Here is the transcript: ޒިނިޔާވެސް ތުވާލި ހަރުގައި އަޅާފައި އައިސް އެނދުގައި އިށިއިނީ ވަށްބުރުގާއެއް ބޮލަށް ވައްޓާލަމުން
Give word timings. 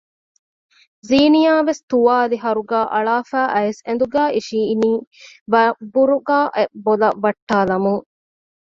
ޒިނިޔާވެސް 1.07 1.81
ތުވާލި 1.89 2.37
ހަރުގައި 2.43 2.87
އަޅާފައި 2.93 3.51
އައިސް 3.53 3.81
އެނދުގައި 3.87 4.31
އިށިއިނީ 4.35 4.91
ވަށްބުރުގާއެއް 5.53 6.73
ބޮލަށް 6.83 7.19
ވައްޓާލަމުން 7.23 8.03